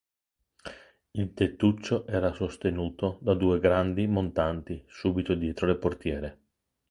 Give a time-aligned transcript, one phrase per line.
[1.11, 6.39] Il tettuccio era sostenuto da due grandi montanti subito dietro le portiere.